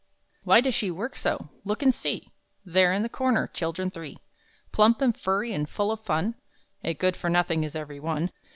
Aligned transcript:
Why 0.43 0.61
does 0.61 0.73
she 0.73 0.89
work 0.89 1.15
so? 1.15 1.49
Look 1.63 1.83
and 1.83 1.93
see, 1.93 2.31
There 2.65 2.91
in 2.91 3.03
the 3.03 3.07
corner, 3.07 3.45
children 3.45 3.91
three! 3.91 4.17
Plump 4.71 4.99
and 4.99 5.15
furry 5.15 5.53
and 5.53 5.69
full 5.69 5.91
of 5.91 6.01
fun, 6.03 6.33
(A 6.83 6.95
good 6.95 7.15
for 7.15 7.29
nothing 7.29 7.63
is 7.63 7.75
every 7.75 7.99
one.) 7.99 8.31